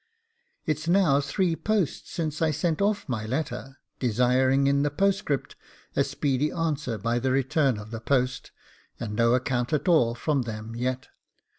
[0.65, 5.55] It's now three posts since I sent off my letter, desiring in the postscript
[5.95, 8.49] a speedy answer by the return of the post,
[8.99, 11.09] and no account at all from them yet.